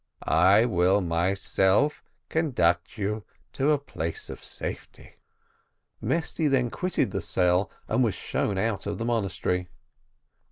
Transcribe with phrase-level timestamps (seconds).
[0.23, 5.17] I will myself conduct you to a place of safety."
[6.01, 9.69] Mesty then quitted the cell and was shown out of the monastery.